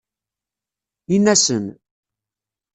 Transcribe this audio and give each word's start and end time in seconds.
In-asen 1.15 1.63